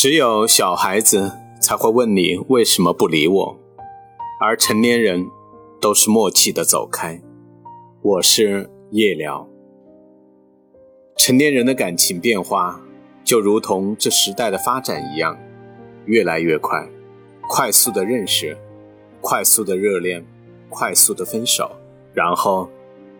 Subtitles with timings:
[0.00, 3.58] 只有小孩子才会问你为什么不理我，
[4.40, 5.26] 而成年人
[5.80, 7.20] 都是默契的走开。
[8.00, 9.48] 我是夜聊。
[11.16, 12.80] 成年人的感情变化，
[13.24, 15.36] 就如同这时代的发展一样，
[16.04, 16.88] 越来越快，
[17.48, 18.56] 快速的认识，
[19.20, 20.24] 快速的热恋，
[20.68, 21.72] 快速的分手，
[22.14, 22.70] 然后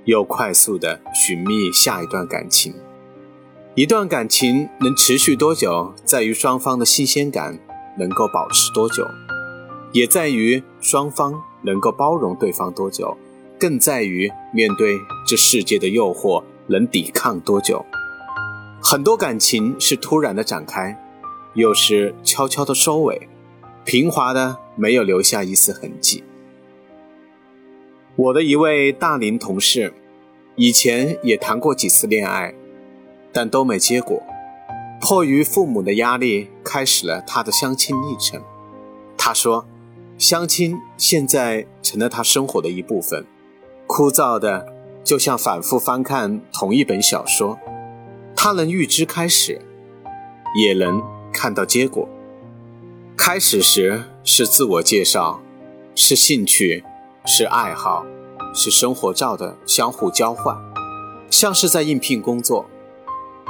[0.04, 2.72] 又快速的寻觅下一段感情。
[3.78, 7.56] 一段感情能持续多久，在于双方的新鲜感
[7.96, 9.06] 能够保持多久，
[9.92, 13.16] 也在于双方能够包容对方多久，
[13.56, 17.86] 更在于面对这世界的诱惑能抵抗多久。
[18.82, 21.00] 很多感情是突然的展开，
[21.54, 23.28] 又是悄悄的收尾，
[23.84, 26.24] 平滑的没有留下一丝痕迹。
[28.16, 29.94] 我的一位大龄同事，
[30.56, 32.52] 以前也谈过几次恋爱。
[33.38, 34.20] 但都没结果，
[35.00, 38.42] 迫于父母的压力，开始了他的相亲历程。
[39.16, 39.64] 他说，
[40.18, 43.24] 相亲现在成了他生活的一部分，
[43.86, 44.66] 枯燥的
[45.04, 47.56] 就像反复翻看同一本小说。
[48.34, 49.62] 他能预知开始，
[50.60, 51.00] 也能
[51.32, 52.08] 看到结果。
[53.16, 55.40] 开始时是自我介绍，
[55.94, 56.82] 是兴趣，
[57.24, 58.04] 是爱好，
[58.52, 60.56] 是生活照的相互交换，
[61.30, 62.68] 像是在应聘工作。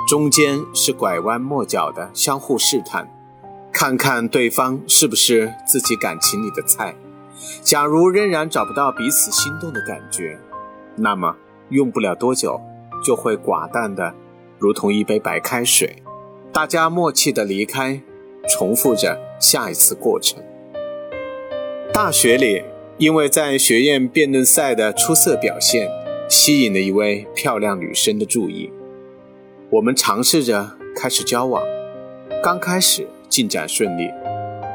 [0.09, 3.07] 中间是拐弯抹角的相互试探，
[3.71, 6.97] 看看对方是不是自己感情里的菜。
[7.63, 10.39] 假如仍然找不到彼此心动的感觉，
[10.97, 11.37] 那么
[11.69, 12.59] 用不了多久
[13.05, 14.15] 就会寡淡的，
[14.59, 16.03] 如同一杯白开水。
[16.55, 18.01] 大家默契的离开，
[18.49, 20.43] 重复着下一次过程。
[21.93, 22.63] 大学里，
[22.97, 25.87] 因为在学院辩论赛的出色表现，
[26.31, 28.73] 吸引了一位漂亮女生的注意。
[29.71, 30.67] 我们尝试着
[30.97, 31.63] 开始交往，
[32.43, 34.11] 刚开始进展顺利，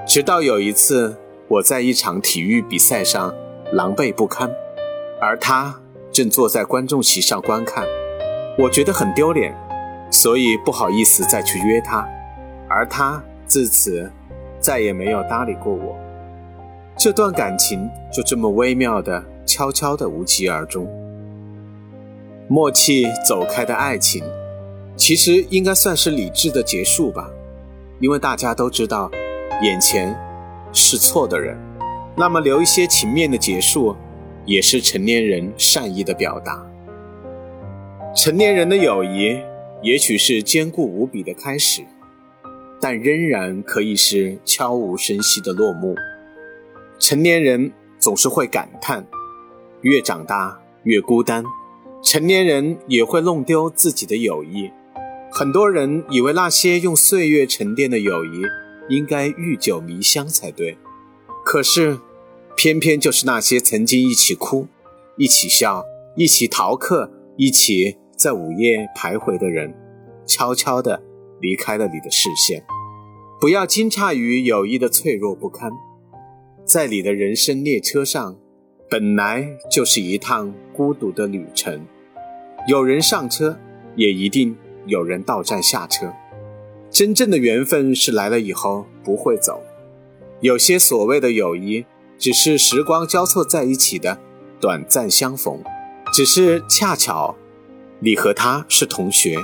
[0.05, 3.33] 直到有一次我在一场体育比赛上
[3.71, 4.47] 狼狈不堪，
[5.19, 7.83] 而他正坐在观众席上观看，
[8.59, 9.55] 我觉得很丢脸，
[10.11, 12.07] 所以不好意思再去约他，
[12.69, 14.11] 而他自此
[14.59, 15.97] 再也没有搭理过我，
[16.95, 20.87] 这段感情就这么微妙的、悄悄的无疾而终，
[22.47, 24.23] 默契走开的爱情。
[24.95, 27.29] 其实应该算是理智的结束吧，
[27.99, 29.09] 因为大家都知道，
[29.61, 30.15] 眼前
[30.71, 31.57] 是错的人，
[32.15, 33.95] 那么留一些情面的结束，
[34.45, 36.63] 也是成年人善意的表达。
[38.15, 39.35] 成年人的友谊，
[39.81, 41.81] 也许是坚固无比的开始，
[42.79, 45.95] 但仍然可以是悄无声息的落幕。
[46.99, 49.07] 成年人总是会感叹，
[49.81, 51.43] 越长大越孤单，
[52.03, 54.71] 成年人也会弄丢自己的友谊。
[55.43, 58.43] 很多人以为那些用岁月沉淀的友谊
[58.87, 60.77] 应该愈久弥香才对，
[61.43, 61.99] 可是，
[62.55, 64.69] 偏偏就是那些曾经一起哭、
[65.17, 65.83] 一起笑、
[66.15, 69.75] 一起逃课、一起在午夜徘徊的人，
[70.25, 71.03] 悄悄地
[71.41, 72.63] 离开了你的视线。
[73.41, 75.69] 不要惊诧于友谊的脆弱不堪，
[76.63, 78.37] 在你的人生列车上，
[78.89, 81.85] 本来就是一趟孤独的旅程，
[82.69, 83.59] 有人上车，
[83.97, 84.55] 也一定。
[84.85, 86.13] 有人到站下车，
[86.91, 89.61] 真正的缘分是来了以后不会走。
[90.41, 91.85] 有些所谓的友谊，
[92.17, 94.19] 只是时光交错在一起的
[94.59, 95.63] 短暂相逢，
[96.13, 97.35] 只是恰巧
[97.99, 99.37] 你和他是同学，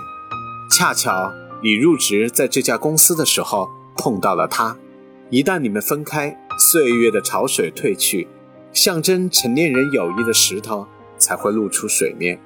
[0.78, 1.32] 恰巧
[1.64, 4.78] 你入职在这家公司的时候碰到了他。
[5.30, 8.28] 一旦你们分开，岁月的潮水退去，
[8.74, 10.86] 象征成年人友谊的石头
[11.18, 12.40] 才会露出水面。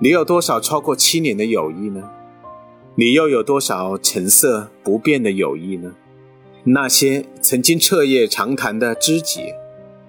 [0.00, 2.10] 你有多少超过七年的友谊呢？
[2.96, 5.94] 你又有多少成色不变的友谊呢？
[6.64, 9.52] 那些曾经彻夜长谈的知己，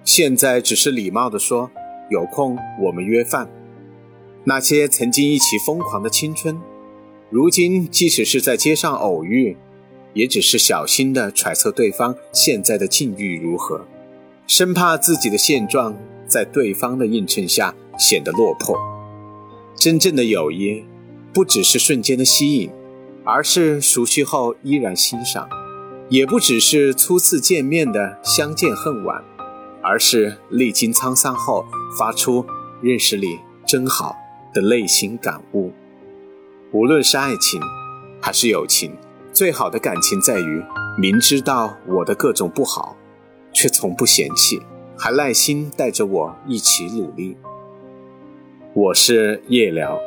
[0.04, 1.70] 现在只是礼貌地说
[2.10, 3.48] 有空我们约饭。
[4.42, 6.60] 那些曾经一起疯狂的青春，
[7.30, 9.56] 如今即使是在街上偶遇，
[10.14, 13.86] 也只是小心地揣测对方现在的境遇如何，
[14.48, 15.96] 生怕自己的现状
[16.26, 18.95] 在对方的映衬下显得落魄。
[19.86, 20.84] 真正的友谊，
[21.32, 22.68] 不只是瞬间的吸引，
[23.22, 25.46] 而是熟悉后依然欣赏；
[26.08, 29.22] 也不只是初次见面的相见恨晚，
[29.80, 31.64] 而是历经沧桑后
[31.96, 32.44] 发出
[32.82, 34.16] “认识你真好”
[34.52, 35.72] 的内心感悟。
[36.72, 37.60] 无论是爱情，
[38.20, 38.90] 还是友情，
[39.32, 40.64] 最好的感情在于
[40.98, 42.96] 明知道我的各种不好，
[43.52, 44.60] 却从不嫌弃，
[44.98, 47.36] 还耐心带着我一起努力。
[48.76, 49.98] 我是夜聊，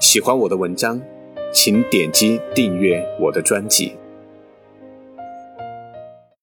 [0.00, 0.98] 喜欢我的文章，
[1.52, 3.92] 请点击订阅我的专辑。